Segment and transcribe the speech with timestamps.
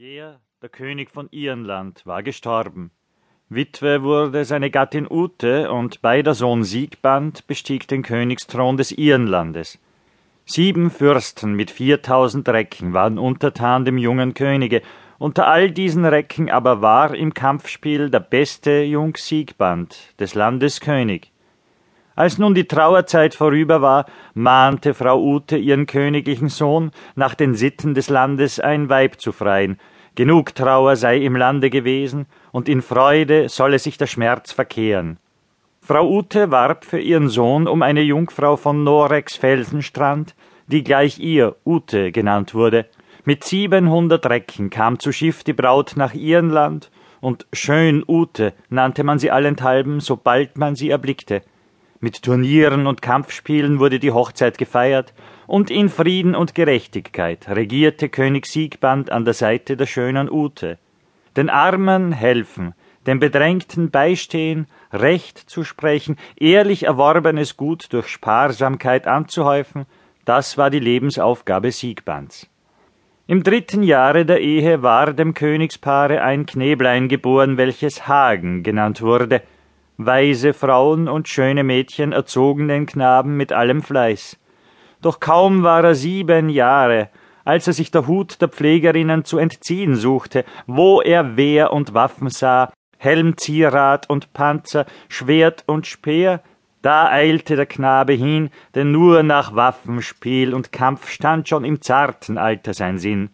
[0.00, 2.90] Geer, der König von Irland, war gestorben.
[3.50, 9.78] Witwe wurde seine Gattin Ute und beider Sohn Siegband bestieg den Königsthron des Irlandes.
[10.46, 14.80] Sieben Fürsten mit viertausend Recken waren untertan dem jungen Könige,
[15.18, 21.30] unter all diesen Recken aber war im Kampfspiel der beste Jung Siegband, des Landes König.
[22.20, 27.94] Als nun die Trauerzeit vorüber war, mahnte Frau Ute ihren königlichen Sohn, nach den Sitten
[27.94, 29.78] des Landes ein Weib zu freien.
[30.16, 35.16] Genug Trauer sei im Lande gewesen, und in Freude solle sich der Schmerz verkehren.
[35.80, 40.34] Frau Ute warb für ihren Sohn um eine Jungfrau von Norex Felsenstrand,
[40.66, 42.84] die gleich ihr Ute genannt wurde.
[43.24, 46.90] Mit siebenhundert Recken kam zu Schiff die Braut nach Irland,
[47.22, 51.40] und schön Ute nannte man sie allenthalben, sobald man sie erblickte.
[52.02, 55.12] Mit Turnieren und Kampfspielen wurde die Hochzeit gefeiert,
[55.46, 60.78] und in Frieden und Gerechtigkeit regierte König Siegband an der Seite der schönen Ute.
[61.36, 62.72] Den Armen helfen,
[63.06, 69.84] den Bedrängten beistehen, Recht zu sprechen, ehrlich erworbenes Gut durch Sparsamkeit anzuhäufen,
[70.24, 72.48] das war die Lebensaufgabe Siegbands.
[73.26, 79.42] Im dritten Jahre der Ehe war dem Königspaare ein Kneblein geboren, welches Hagen genannt wurde,
[80.06, 84.38] Weise Frauen und schöne Mädchen erzogen den Knaben mit allem Fleiß.
[85.02, 87.10] Doch kaum war er sieben Jahre,
[87.44, 92.30] als er sich der Hut der Pflegerinnen zu entziehen suchte, wo er Wehr und Waffen
[92.30, 96.42] sah, Helm, Zierat und Panzer, Schwert und Speer,
[96.82, 102.38] da eilte der Knabe hin, denn nur nach Waffenspiel und Kampf stand schon im zarten
[102.38, 103.30] Alter sein Sinn.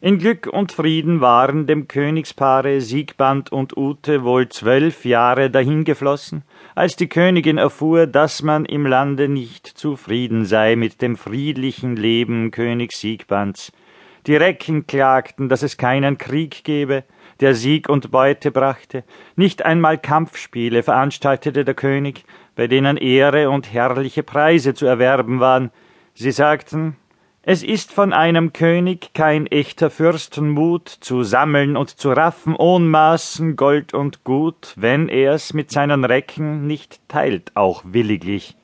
[0.00, 6.44] In Glück und Frieden waren dem Königspaare Siegband und Ute wohl zwölf Jahre dahingeflossen,
[6.76, 12.52] als die Königin erfuhr, dass man im Lande nicht zufrieden sei mit dem friedlichen Leben
[12.52, 13.72] König Siegbands.
[14.28, 17.02] Die Recken klagten, dass es keinen Krieg gebe,
[17.40, 19.02] der Sieg und Beute brachte,
[19.34, 22.24] nicht einmal Kampfspiele veranstaltete der König,
[22.54, 25.72] bei denen Ehre und herrliche Preise zu erwerben waren.
[26.14, 26.94] Sie sagten,
[27.42, 33.94] es ist von einem König kein echter Fürstenmut, zu sammeln und zu raffen Ohnmaßen Gold
[33.94, 38.54] und Gut, wenn er's mit seinen Recken nicht teilt, auch williglich.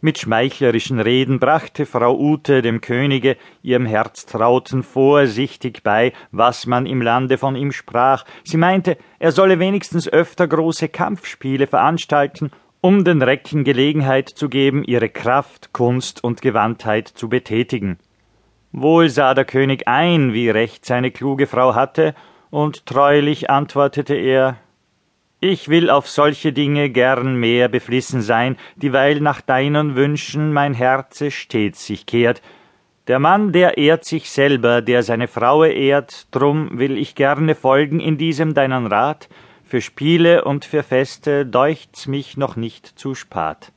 [0.00, 7.02] Mit schmeichlerischen Reden brachte Frau Ute dem Könige ihrem Herztrauten vorsichtig bei, was man im
[7.02, 8.24] Lande von ihm sprach.
[8.44, 12.50] Sie meinte, er solle wenigstens öfter große Kampfspiele veranstalten,
[12.80, 17.98] um den Recken Gelegenheit zu geben, ihre Kraft, Kunst und Gewandtheit zu betätigen.
[18.72, 22.14] Wohl sah der König ein, wie recht seine kluge Frau hatte,
[22.50, 24.56] und treulich antwortete er
[25.40, 31.30] Ich will auf solche Dinge gern mehr beflissen sein, dieweil nach deinen Wünschen mein Herze
[31.30, 32.40] stets sich kehrt.
[33.08, 38.00] Der Mann, der ehrt sich selber, der seine Frau ehrt, drum will ich gerne folgen
[38.00, 39.28] in diesem deinen Rat,
[39.64, 43.72] für Spiele und für Feste deucht's mich noch nicht zu spat.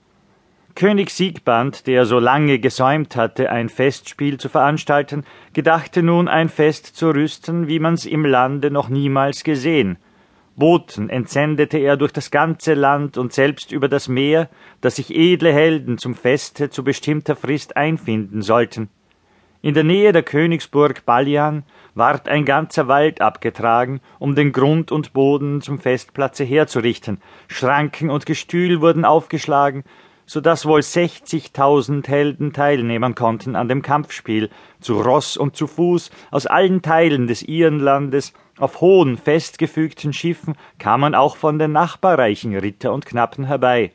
[0.76, 6.98] König Siegband, der so lange gesäumt hatte, ein Festspiel zu veranstalten, gedachte nun ein Fest
[6.98, 9.96] zu rüsten, wie man's im Lande noch niemals gesehen.
[10.58, 14.50] Boten entsendete er durch das ganze Land und selbst über das Meer,
[14.82, 18.90] dass sich edle Helden zum Feste zu bestimmter Frist einfinden sollten.
[19.62, 21.64] In der Nähe der Königsburg Ballian
[21.96, 27.22] ward ein ganzer Wald abgetragen, um den Grund und Boden zum Festplatze herzurichten.
[27.48, 29.86] Schranken und Gestühl wurden aufgeschlagen,
[30.26, 34.50] so dass wohl sechzigtausend Helden teilnehmen konnten an dem Kampfspiel,
[34.80, 41.14] zu Ross und zu Fuß, aus allen Teilen des Irrenlandes, auf hohen, festgefügten Schiffen kamen
[41.14, 43.92] auch von den nachbarreichen Ritter und Knappen herbei.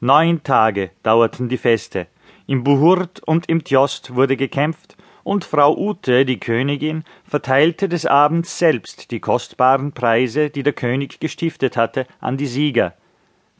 [0.00, 2.06] Neun Tage dauerten die Feste.
[2.46, 8.58] Im Buhurt und im Tjost wurde gekämpft, und Frau Ute, die Königin, verteilte des Abends
[8.58, 12.94] selbst die kostbaren Preise, die der König gestiftet hatte, an die Sieger.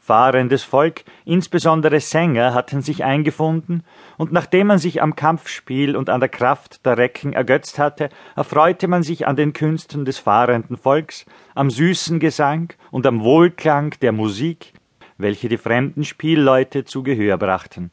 [0.03, 3.83] Fahrendes Volk, insbesondere Sänger, hatten sich eingefunden,
[4.17, 8.87] und nachdem man sich am Kampfspiel und an der Kraft der Recken ergötzt hatte, erfreute
[8.87, 14.11] man sich an den Künsten des fahrenden Volks, am süßen Gesang und am Wohlklang der
[14.11, 14.73] Musik,
[15.19, 17.91] welche die fremden Spielleute zu Gehör brachten.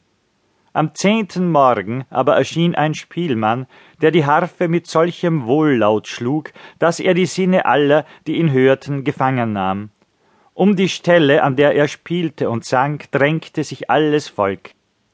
[0.73, 3.67] Am zehnten Morgen aber erschien ein Spielmann,
[4.01, 9.03] der die Harfe mit solchem Wohllaut schlug, dass er die Sinne aller, die ihn hörten,
[9.03, 9.91] gefangen nahm.
[10.59, 14.71] Um die Stelle, an der er spielte und sang, drängte sich alles Volk.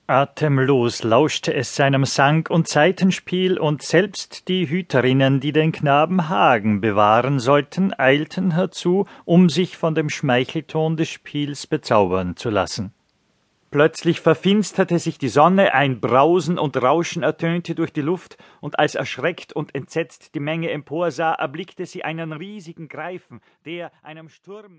[0.08, 6.82] Atemlos lauschte es seinem Sang und Saitenspiel, und selbst die Hüterinnen, die den Knaben Hagen
[6.82, 12.96] bewahren sollten, eilten herzu, um sich von dem Schmeichelton des Spiels bezaubern zu lassen.
[13.76, 18.96] Plötzlich verfinsterte sich die Sonne, ein Brausen und Rauschen ertönte durch die Luft, und als
[18.96, 24.74] erschreckt und entsetzt die Menge emporsah, erblickte sie einen riesigen Greifen, der einem Sturm